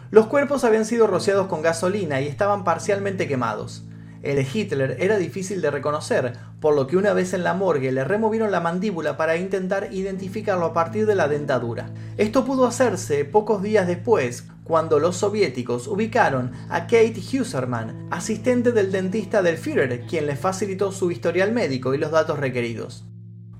Los 0.09 0.25
cuerpos 0.25 0.63
habían 0.63 0.85
sido 0.85 1.07
rociados 1.07 1.47
con 1.47 1.61
gasolina 1.61 2.19
y 2.19 2.27
estaban 2.27 2.63
parcialmente 2.63 3.27
quemados. 3.27 3.85
El 4.23 4.45
Hitler 4.45 4.97
era 4.99 5.17
difícil 5.17 5.61
de 5.61 5.71
reconocer, 5.71 6.33
por 6.59 6.75
lo 6.75 6.85
que 6.87 6.97
una 6.97 7.13
vez 7.13 7.33
en 7.33 7.43
la 7.43 7.53
morgue 7.53 7.91
le 7.91 8.03
removieron 8.03 8.51
la 8.51 8.59
mandíbula 8.59 9.17
para 9.17 9.37
intentar 9.37 9.89
identificarlo 9.91 10.65
a 10.65 10.73
partir 10.73 11.05
de 11.05 11.15
la 11.15 11.27
dentadura. 11.27 11.91
Esto 12.17 12.43
pudo 12.43 12.65
hacerse 12.67 13.23
pocos 13.23 13.63
días 13.63 13.87
después, 13.87 14.47
cuando 14.63 14.99
los 14.99 15.15
soviéticos 15.17 15.87
ubicaron 15.87 16.51
a 16.69 16.81
Kate 16.81 17.15
Huserman, 17.19 18.07
asistente 18.11 18.71
del 18.71 18.91
dentista 18.91 19.41
del 19.41 19.57
Führer, 19.57 20.05
quien 20.05 20.27
le 20.27 20.35
facilitó 20.35 20.91
su 20.91 21.09
historial 21.11 21.51
médico 21.51 21.93
y 21.93 21.97
los 21.97 22.11
datos 22.11 22.37
requeridos 22.37 23.05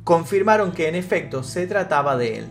confirmaron 0.03 0.71
que 0.71 0.87
en 0.87 0.95
efecto 0.95 1.43
se 1.43 1.67
trataba 1.67 2.17
de 2.17 2.39
él. 2.39 2.47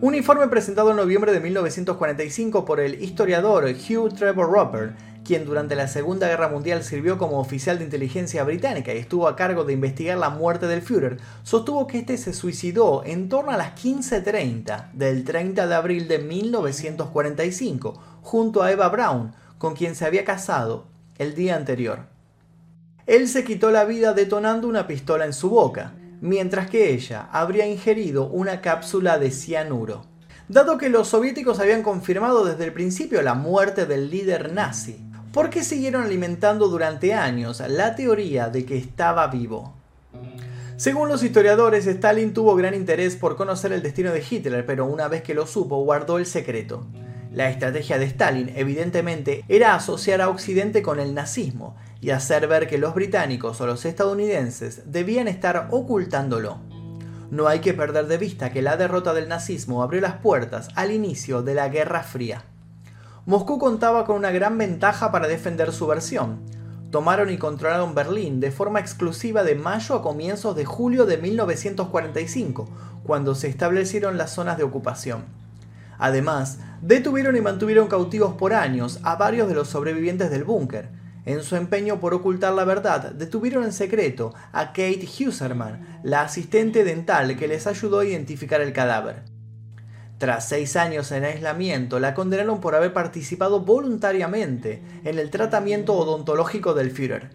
Un 0.00 0.14
informe 0.14 0.48
presentado 0.48 0.90
en 0.90 0.96
noviembre 0.96 1.32
de 1.32 1.40
1945 1.40 2.64
por 2.64 2.78
el 2.78 3.02
historiador 3.02 3.64
Hugh 3.64 4.14
Trevor 4.14 4.50
Roper, 4.50 4.94
quien 5.24 5.46
durante 5.46 5.74
la 5.74 5.88
Segunda 5.88 6.28
Guerra 6.28 6.48
Mundial 6.48 6.84
sirvió 6.84 7.16
como 7.16 7.40
oficial 7.40 7.78
de 7.78 7.84
inteligencia 7.84 8.44
británica 8.44 8.92
y 8.92 8.98
estuvo 8.98 9.26
a 9.26 9.34
cargo 9.34 9.64
de 9.64 9.72
investigar 9.72 10.18
la 10.18 10.28
muerte 10.28 10.66
del 10.66 10.82
Führer, 10.82 11.16
sostuvo 11.42 11.86
que 11.86 12.00
este 12.00 12.18
se 12.18 12.34
suicidó 12.34 13.02
en 13.04 13.28
torno 13.30 13.50
a 13.50 13.56
las 13.56 13.74
15.30 13.74 14.92
del 14.92 15.24
30 15.24 15.66
de 15.66 15.74
abril 15.74 16.06
de 16.06 16.18
1945, 16.18 17.94
junto 18.20 18.62
a 18.62 18.70
Eva 18.70 18.88
Braun, 18.90 19.32
con 19.58 19.74
quien 19.74 19.94
se 19.94 20.04
había 20.04 20.24
casado 20.24 20.86
el 21.16 21.34
día 21.34 21.56
anterior. 21.56 22.00
Él 23.06 23.28
se 23.28 23.44
quitó 23.44 23.70
la 23.70 23.84
vida 23.84 24.12
detonando 24.12 24.68
una 24.68 24.86
pistola 24.86 25.24
en 25.24 25.32
su 25.32 25.48
boca, 25.48 25.94
mientras 26.24 26.70
que 26.70 26.94
ella 26.94 27.28
habría 27.32 27.66
ingerido 27.66 28.28
una 28.28 28.62
cápsula 28.62 29.18
de 29.18 29.30
cianuro. 29.30 30.06
Dado 30.48 30.78
que 30.78 30.88
los 30.88 31.08
soviéticos 31.08 31.60
habían 31.60 31.82
confirmado 31.82 32.46
desde 32.46 32.64
el 32.64 32.72
principio 32.72 33.20
la 33.20 33.34
muerte 33.34 33.84
del 33.84 34.08
líder 34.08 34.50
nazi, 34.50 35.04
¿por 35.34 35.50
qué 35.50 35.62
siguieron 35.62 36.02
alimentando 36.02 36.68
durante 36.68 37.12
años 37.12 37.62
la 37.68 37.94
teoría 37.94 38.48
de 38.48 38.64
que 38.64 38.78
estaba 38.78 39.26
vivo? 39.26 39.74
Según 40.78 41.10
los 41.10 41.22
historiadores, 41.22 41.86
Stalin 41.86 42.32
tuvo 42.32 42.56
gran 42.56 42.72
interés 42.72 43.16
por 43.16 43.36
conocer 43.36 43.74
el 43.74 43.82
destino 43.82 44.10
de 44.10 44.24
Hitler, 44.28 44.64
pero 44.64 44.86
una 44.86 45.08
vez 45.08 45.22
que 45.22 45.34
lo 45.34 45.46
supo, 45.46 45.84
guardó 45.84 46.16
el 46.16 46.24
secreto. 46.24 46.86
La 47.32 47.50
estrategia 47.50 47.98
de 47.98 48.06
Stalin, 48.06 48.50
evidentemente, 48.56 49.44
era 49.48 49.74
asociar 49.74 50.22
a 50.22 50.30
Occidente 50.30 50.80
con 50.80 51.00
el 51.00 51.12
nazismo 51.12 51.76
y 52.04 52.10
hacer 52.10 52.46
ver 52.48 52.68
que 52.68 52.76
los 52.76 52.94
británicos 52.94 53.62
o 53.62 53.66
los 53.66 53.86
estadounidenses 53.86 54.82
debían 54.92 55.26
estar 55.26 55.68
ocultándolo. 55.70 56.58
No 57.30 57.48
hay 57.48 57.60
que 57.60 57.72
perder 57.72 58.08
de 58.08 58.18
vista 58.18 58.52
que 58.52 58.60
la 58.60 58.76
derrota 58.76 59.14
del 59.14 59.26
nazismo 59.26 59.82
abrió 59.82 60.02
las 60.02 60.18
puertas 60.18 60.68
al 60.74 60.90
inicio 60.90 61.42
de 61.42 61.54
la 61.54 61.70
Guerra 61.70 62.02
Fría. 62.02 62.44
Moscú 63.24 63.58
contaba 63.58 64.04
con 64.04 64.16
una 64.16 64.32
gran 64.32 64.58
ventaja 64.58 65.10
para 65.12 65.28
defender 65.28 65.72
su 65.72 65.86
versión. 65.86 66.40
Tomaron 66.90 67.30
y 67.30 67.38
controlaron 67.38 67.94
Berlín 67.94 68.38
de 68.38 68.50
forma 68.50 68.80
exclusiva 68.80 69.42
de 69.42 69.54
mayo 69.54 69.94
a 69.94 70.02
comienzos 70.02 70.54
de 70.56 70.66
julio 70.66 71.06
de 71.06 71.16
1945, 71.16 72.68
cuando 73.02 73.34
se 73.34 73.48
establecieron 73.48 74.18
las 74.18 74.30
zonas 74.30 74.58
de 74.58 74.64
ocupación. 74.64 75.24
Además, 75.96 76.58
detuvieron 76.82 77.34
y 77.34 77.40
mantuvieron 77.40 77.88
cautivos 77.88 78.34
por 78.34 78.52
años 78.52 79.00
a 79.04 79.16
varios 79.16 79.48
de 79.48 79.54
los 79.54 79.68
sobrevivientes 79.68 80.30
del 80.30 80.44
búnker. 80.44 81.02
En 81.26 81.42
su 81.42 81.56
empeño 81.56 82.00
por 82.00 82.12
ocultar 82.12 82.52
la 82.52 82.64
verdad, 82.64 83.12
detuvieron 83.12 83.64
en 83.64 83.72
secreto 83.72 84.34
a 84.52 84.68
Kate 84.68 85.08
Huserman, 85.18 86.00
la 86.02 86.22
asistente 86.22 86.84
dental 86.84 87.36
que 87.36 87.48
les 87.48 87.66
ayudó 87.66 88.00
a 88.00 88.04
identificar 88.04 88.60
el 88.60 88.74
cadáver. 88.74 89.22
Tras 90.18 90.48
seis 90.48 90.76
años 90.76 91.10
en 91.12 91.24
aislamiento, 91.24 91.98
la 91.98 92.14
condenaron 92.14 92.60
por 92.60 92.74
haber 92.74 92.92
participado 92.92 93.60
voluntariamente 93.60 94.82
en 95.04 95.18
el 95.18 95.30
tratamiento 95.30 95.94
odontológico 95.94 96.74
del 96.74 96.90
Führer. 96.90 97.30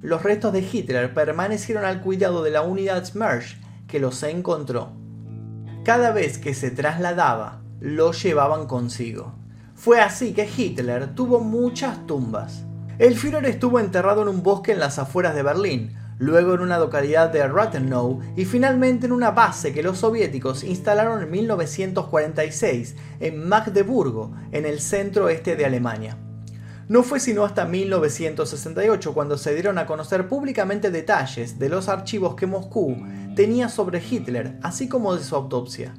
Los 0.00 0.22
restos 0.24 0.52
de 0.52 0.60
Hitler 0.60 1.14
permanecieron 1.14 1.84
al 1.84 2.00
cuidado 2.00 2.42
de 2.42 2.50
la 2.50 2.62
unidad 2.62 3.04
SMERSH 3.04 3.58
que 3.86 4.00
los 4.00 4.22
encontró. 4.24 4.92
Cada 5.84 6.10
vez 6.10 6.38
que 6.38 6.54
se 6.54 6.72
trasladaba, 6.72 7.62
lo 7.80 8.12
llevaban 8.12 8.66
consigo. 8.66 9.34
Fue 9.74 10.00
así 10.00 10.32
que 10.32 10.48
Hitler 10.48 11.14
tuvo 11.14 11.40
muchas 11.40 12.06
tumbas. 12.06 12.64
El 13.02 13.16
Führer 13.16 13.44
estuvo 13.46 13.80
enterrado 13.80 14.22
en 14.22 14.28
un 14.28 14.44
bosque 14.44 14.70
en 14.70 14.78
las 14.78 15.00
afueras 15.00 15.34
de 15.34 15.42
Berlín, 15.42 15.92
luego 16.18 16.54
en 16.54 16.60
una 16.60 16.78
localidad 16.78 17.30
de 17.30 17.44
Rathenau 17.48 18.20
y 18.36 18.44
finalmente 18.44 19.06
en 19.06 19.12
una 19.12 19.32
base 19.32 19.72
que 19.72 19.82
los 19.82 19.98
soviéticos 19.98 20.62
instalaron 20.62 21.20
en 21.20 21.28
1946 21.32 22.94
en 23.18 23.48
Magdeburgo, 23.48 24.36
en 24.52 24.66
el 24.66 24.78
centro 24.78 25.28
este 25.28 25.56
de 25.56 25.66
Alemania. 25.66 26.16
No 26.86 27.02
fue 27.02 27.18
sino 27.18 27.44
hasta 27.44 27.64
1968 27.64 29.14
cuando 29.14 29.36
se 29.36 29.52
dieron 29.52 29.78
a 29.78 29.86
conocer 29.86 30.28
públicamente 30.28 30.92
detalles 30.92 31.58
de 31.58 31.68
los 31.70 31.88
archivos 31.88 32.36
que 32.36 32.46
Moscú 32.46 33.04
tenía 33.34 33.68
sobre 33.68 34.00
Hitler, 34.00 34.60
así 34.62 34.88
como 34.88 35.16
de 35.16 35.24
su 35.24 35.34
autopsia. 35.34 35.92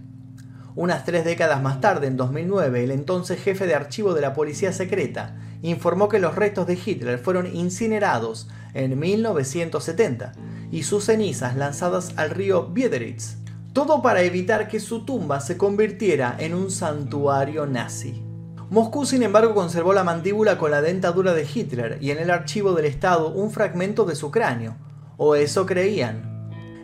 Unas 0.75 1.03
tres 1.03 1.25
décadas 1.25 1.61
más 1.61 1.81
tarde, 1.81 2.07
en 2.07 2.15
2009, 2.15 2.85
el 2.85 2.91
entonces 2.91 3.43
jefe 3.43 3.67
de 3.67 3.75
archivo 3.75 4.13
de 4.13 4.21
la 4.21 4.33
policía 4.33 4.71
secreta 4.71 5.35
informó 5.63 6.09
que 6.09 6.19
los 6.19 6.35
restos 6.35 6.67
de 6.67 6.77
Hitler 6.85 7.17
fueron 7.17 7.47
incinerados 7.55 8.47
en 8.73 8.99
1970 8.99 10.33
y 10.71 10.83
sus 10.83 11.05
cenizas 11.05 11.55
lanzadas 11.55 12.13
al 12.17 12.29
río 12.29 12.67
Biederitz. 12.67 13.37
Todo 13.71 14.03
para 14.03 14.21
evitar 14.21 14.67
que 14.67 14.79
su 14.79 15.03
tumba 15.05 15.39
se 15.39 15.57
convirtiera 15.57 16.35
en 16.37 16.53
un 16.53 16.69
santuario 16.69 17.65
nazi. 17.65 18.21
Moscú, 18.69 19.05
sin 19.05 19.23
embargo, 19.23 19.55
conservó 19.55 19.93
la 19.93 20.03
mandíbula 20.03 20.57
con 20.57 20.71
la 20.71 20.81
dentadura 20.81 21.33
de 21.33 21.47
Hitler 21.51 21.97
y 22.01 22.11
en 22.11 22.19
el 22.19 22.29
archivo 22.29 22.73
del 22.73 22.85
Estado 22.85 23.29
un 23.29 23.51
fragmento 23.51 24.05
de 24.05 24.15
su 24.15 24.31
cráneo. 24.31 24.75
O 25.17 25.35
eso 25.35 25.65
creían. 25.65 26.33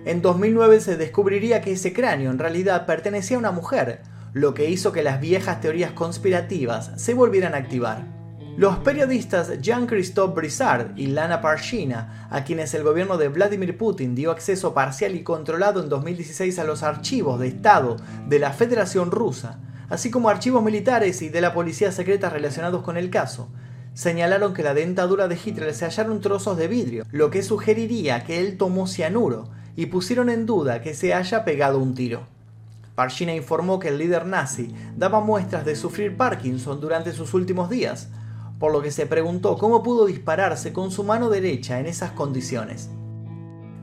En 0.05 0.21
2009 0.21 0.79
se 0.79 0.97
descubriría 0.97 1.61
que 1.61 1.73
ese 1.73 1.91
cráneo 1.91 2.31
en 2.31 2.39
realidad 2.39 2.85
pertenecía 2.85 3.37
a 3.37 3.39
una 3.39 3.51
mujer, 3.51 4.03
lo 4.33 4.53
que 4.53 4.69
hizo 4.69 4.91
que 4.91 5.03
las 5.03 5.19
viejas 5.19 5.61
teorías 5.61 5.91
conspirativas 5.91 6.91
se 6.95 7.13
volvieran 7.13 7.53
a 7.55 7.57
activar. 7.57 8.18
Los 8.59 8.79
periodistas 8.79 9.61
Jean-Christophe 9.61 10.35
Brissard 10.35 10.97
y 10.97 11.07
Lana 11.07 11.39
Parshina, 11.39 12.27
a 12.29 12.43
quienes 12.43 12.73
el 12.73 12.83
gobierno 12.83 13.17
de 13.17 13.29
Vladimir 13.29 13.77
Putin 13.77 14.15
dio 14.15 14.31
acceso 14.31 14.73
parcial 14.73 15.15
y 15.15 15.23
controlado 15.23 15.81
en 15.81 15.87
2016 15.87 16.59
a 16.59 16.65
los 16.65 16.83
archivos 16.83 17.39
de 17.39 17.47
Estado 17.47 17.95
de 18.27 18.37
la 18.37 18.51
Federación 18.51 19.11
Rusa, 19.11 19.61
así 19.87 20.11
como 20.11 20.27
archivos 20.27 20.61
militares 20.61 21.21
y 21.21 21.29
de 21.29 21.39
la 21.39 21.53
policía 21.53 21.93
secreta 21.93 22.29
relacionados 22.29 22.83
con 22.83 22.97
el 22.97 23.09
caso, 23.09 23.47
señalaron 23.93 24.53
que 24.53 24.63
la 24.63 24.73
dentadura 24.73 25.29
de 25.29 25.39
Hitler 25.41 25.73
se 25.73 25.85
hallaron 25.85 26.19
trozos 26.19 26.57
de 26.57 26.67
vidrio, 26.67 27.05
lo 27.11 27.29
que 27.29 27.43
sugeriría 27.43 28.25
que 28.25 28.41
él 28.41 28.57
tomó 28.57 28.87
cianuro, 28.87 29.47
y 29.77 29.85
pusieron 29.85 30.29
en 30.29 30.45
duda 30.45 30.81
que 30.81 30.95
se 30.95 31.13
haya 31.13 31.45
pegado 31.45 31.79
un 31.79 31.95
tiro. 31.95 32.27
Parshina 32.95 33.33
informó 33.33 33.79
que 33.79 33.87
el 33.87 33.97
líder 33.97 34.25
nazi 34.25 34.75
daba 34.97 35.21
muestras 35.21 35.63
de 35.63 35.77
sufrir 35.77 36.17
Parkinson 36.17 36.81
durante 36.81 37.13
sus 37.13 37.33
últimos 37.33 37.69
días, 37.69 38.09
por 38.59 38.73
lo 38.73 38.81
que 38.81 38.91
se 38.91 39.05
preguntó 39.05 39.57
cómo 39.57 39.81
pudo 39.81 40.05
dispararse 40.05 40.73
con 40.73 40.91
su 40.91 41.03
mano 41.03 41.29
derecha 41.29 41.79
en 41.79 41.85
esas 41.85 42.11
condiciones. 42.11 42.89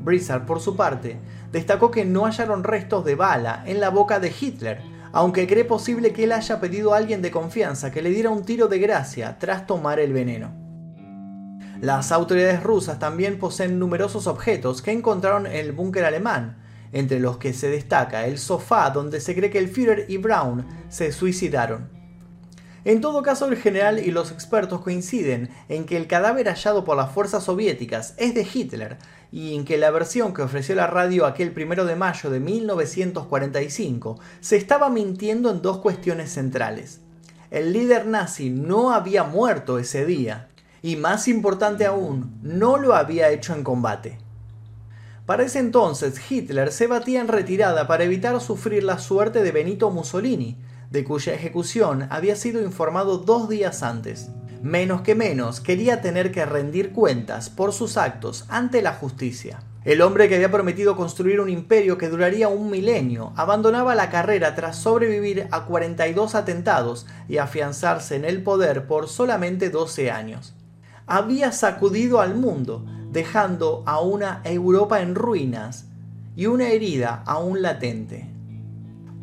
Brissard, 0.03 0.45
por 0.45 0.61
su 0.61 0.77
parte, 0.77 1.19
destacó 1.51 1.91
que 1.91 2.05
no 2.05 2.27
hallaron 2.27 2.63
restos 2.63 3.05
de 3.05 3.17
bala 3.17 3.65
en 3.67 3.81
la 3.81 3.91
boca 3.91 4.21
de 4.21 4.33
Hitler, 4.39 4.81
aunque 5.13 5.47
cree 5.47 5.65
posible 5.65 6.13
que 6.13 6.25
él 6.25 6.33
haya 6.33 6.61
pedido 6.61 6.93
a 6.93 6.99
alguien 6.99 7.23
de 7.23 7.31
confianza 7.31 7.91
que 7.91 8.03
le 8.03 8.11
diera 8.11 8.31
un 8.31 8.45
tiro 8.45 8.69
de 8.69 8.79
gracia 8.79 9.39
tras 9.39 9.67
tomar 9.67 9.99
el 9.99 10.13
veneno. 10.13 10.53
Las 11.81 12.13
autoridades 12.13 12.63
rusas 12.63 12.99
también 12.99 13.39
poseen 13.39 13.79
numerosos 13.79 14.27
objetos 14.27 14.83
que 14.83 14.93
encontraron 14.93 15.47
en 15.47 15.57
el 15.57 15.73
búnker 15.73 16.05
alemán, 16.05 16.59
entre 16.93 17.19
los 17.19 17.39
que 17.39 17.53
se 17.53 17.69
destaca 17.69 18.27
el 18.27 18.39
sofá 18.39 18.91
donde 18.91 19.21
se 19.21 19.35
cree 19.35 19.51
que 19.51 19.59
el 19.59 19.69
Führer 19.69 20.07
y 20.09 20.19
Brown 20.19 20.67
se 20.89 21.13
suicidaron. 21.13 21.96
En 22.87 23.01
todo 23.01 23.25
caso, 23.25 23.49
el 23.49 23.57
general 23.57 23.99
y 23.99 24.13
los 24.13 24.31
expertos 24.31 24.81
coinciden 24.81 25.51
en 25.69 25.87
que 25.87 25.97
el 25.97 26.07
cadáver 26.07 26.47
hallado 26.47 26.85
por 26.85 26.97
las 26.97 27.11
fuerzas 27.11 27.43
soviéticas 27.43 28.15
es 28.17 28.33
de 28.33 28.47
Hitler 28.55 28.99
y 29.33 29.57
en 29.57 29.65
que 29.65 29.77
la 29.77 29.91
versión 29.91 30.33
que 30.33 30.43
ofreció 30.43 30.77
la 30.77 30.87
radio 30.87 31.27
aquel 31.27 31.51
primero 31.51 31.85
de 31.85 31.97
mayo 31.97 32.31
de 32.31 32.39
1945 32.39 34.21
se 34.39 34.57
estaba 34.57 34.89
mintiendo 34.89 35.51
en 35.51 35.63
dos 35.63 35.79
cuestiones 35.79 36.31
centrales. 36.31 37.01
El 37.51 37.73
líder 37.73 38.07
nazi 38.07 38.51
no 38.51 38.93
había 38.93 39.25
muerto 39.25 39.81
ese 39.81 40.07
día 40.07 40.47
y 40.81 40.95
más 40.95 41.27
importante 41.27 41.87
aún, 41.87 42.39
no 42.41 42.77
lo 42.77 42.95
había 42.95 43.31
hecho 43.31 43.53
en 43.53 43.65
combate. 43.65 44.19
Para 45.27 45.43
ese 45.43 45.59
entonces 45.59 46.21
Hitler 46.31 46.71
se 46.71 46.87
batía 46.87 47.21
en 47.21 47.27
retirada 47.27 47.89
para 47.89 48.05
evitar 48.05 48.41
sufrir 48.41 48.85
la 48.85 48.99
suerte 48.99 49.43
de 49.43 49.51
Benito 49.51 49.91
Mussolini, 49.91 50.57
de 50.91 51.05
cuya 51.05 51.35
ejecución 51.35 52.07
había 52.11 52.37
sido 52.37 52.63
informado 52.63 53.19
dos 53.19 53.49
días 53.49 53.83
antes. 53.83 54.31
Menos 54.63 55.03
que 55.03 55.15
menos, 55.15 55.61
quería 55.61 56.01
tener 56.01 56.33
que 56.33 56.45
rendir 56.45 56.93
cuentas 56.93 57.51
por 57.51 57.73
sus 57.73 57.97
actos 57.97 58.47
ante 58.49 58.83
la 58.83 58.95
justicia. 58.95 59.61
El 59.85 60.03
hombre 60.03 60.29
que 60.29 60.35
había 60.35 60.51
prometido 60.51 60.97
construir 60.97 61.41
un 61.41 61.49
imperio 61.49 61.97
que 61.97 62.09
duraría 62.09 62.49
un 62.49 62.71
milenio 62.71 63.33
abandonaba 63.37 63.95
la 63.95 64.11
carrera 64.11 64.57
tras 64.57 64.77
sobrevivir 64.77 65.47
a 65.53 65.65
42 65.65 66.35
atentados 66.35 67.07
y 67.29 67.37
afianzarse 67.37 68.17
en 68.17 68.25
el 68.25 68.43
poder 68.43 68.89
por 68.89 69.09
solamente 69.09 69.71
12 69.71 70.11
años. 70.11 70.55
Había 71.07 71.53
sacudido 71.53 72.21
al 72.21 72.35
mundo, 72.35 72.85
dejando 73.13 73.85
a 73.87 74.01
una 74.01 74.41
Europa 74.43 75.03
en 75.03 75.15
ruinas 75.15 75.87
y 76.35 76.47
una 76.47 76.71
herida 76.71 77.23
aún 77.25 77.63
latente. 77.63 78.36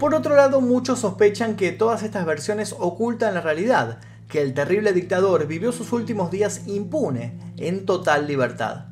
Por 0.04 0.16
otro 0.16 0.36
lado, 0.36 0.60
muchos 0.60 1.00
sospechan 1.00 1.56
que 1.56 1.72
todas 1.72 2.04
estas 2.04 2.26
versiones 2.26 2.76
ocultan 2.78 3.36
la 3.36 3.40
realidad, 3.40 4.00
que 4.28 4.42
el 4.42 4.54
terrible 4.54 4.92
dictador 4.92 5.48
vivió 5.48 5.72
sus 5.72 5.94
últimos 5.94 6.30
días 6.30 6.68
impune, 6.68 7.40
en 7.56 7.86
total 7.86 8.28
libertad. 8.28 8.88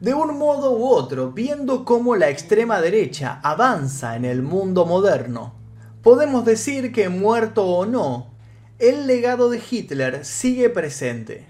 De 0.00 0.14
un 0.14 0.38
modo 0.38 0.78
u 0.78 0.86
otro, 0.86 1.32
viendo 1.32 1.84
cómo 1.84 2.16
la 2.16 2.30
extrema 2.30 2.80
derecha 2.80 3.38
avanza 3.42 4.16
en 4.16 4.24
el 4.24 4.40
mundo 4.40 4.86
moderno, 4.86 5.52
podemos 6.00 6.46
decir 6.46 6.90
que 6.90 7.10
muerto 7.10 7.66
o 7.66 7.84
no, 7.84 8.30
el 8.78 9.06
legado 9.06 9.50
de 9.50 9.60
Hitler 9.70 10.24
sigue 10.24 10.70
presente. 10.70 11.46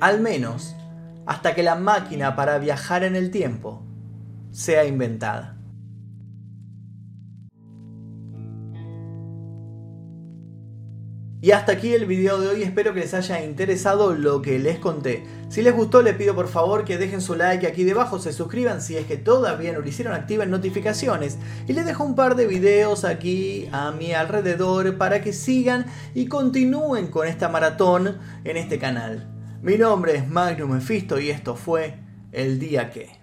Al 0.00 0.22
menos 0.22 0.74
hasta 1.26 1.54
que 1.54 1.62
la 1.62 1.74
máquina 1.74 2.34
para 2.34 2.56
viajar 2.56 3.04
en 3.04 3.14
el 3.14 3.30
tiempo 3.30 3.82
sea 4.52 4.86
inventada. 4.86 5.51
Y 11.42 11.50
hasta 11.50 11.72
aquí 11.72 11.92
el 11.92 12.06
video 12.06 12.40
de 12.40 12.46
hoy, 12.46 12.62
espero 12.62 12.94
que 12.94 13.00
les 13.00 13.14
haya 13.14 13.44
interesado 13.44 14.14
lo 14.14 14.42
que 14.42 14.60
les 14.60 14.78
conté. 14.78 15.24
Si 15.48 15.60
les 15.60 15.74
gustó 15.74 16.00
les 16.00 16.14
pido 16.14 16.36
por 16.36 16.46
favor 16.46 16.84
que 16.84 16.98
dejen 16.98 17.20
su 17.20 17.34
like 17.34 17.66
aquí 17.66 17.82
debajo, 17.82 18.20
se 18.20 18.32
suscriban 18.32 18.80
si 18.80 18.96
es 18.96 19.06
que 19.06 19.16
todavía 19.16 19.72
no 19.72 19.80
lo 19.80 19.88
hicieron, 19.88 20.14
activen 20.14 20.52
notificaciones 20.52 21.38
y 21.66 21.72
les 21.72 21.84
dejo 21.84 22.04
un 22.04 22.14
par 22.14 22.36
de 22.36 22.46
videos 22.46 23.04
aquí 23.04 23.68
a 23.72 23.90
mi 23.90 24.12
alrededor 24.12 24.96
para 24.98 25.20
que 25.20 25.32
sigan 25.32 25.86
y 26.14 26.26
continúen 26.26 27.08
con 27.08 27.26
esta 27.26 27.48
maratón 27.48 28.18
en 28.44 28.56
este 28.56 28.78
canal. 28.78 29.28
Mi 29.62 29.76
nombre 29.76 30.14
es 30.14 30.28
Magnum 30.28 30.70
Mephisto 30.70 31.18
y 31.18 31.30
esto 31.30 31.56
fue 31.56 31.96
El 32.30 32.60
Día 32.60 32.88
Que. 32.90 33.21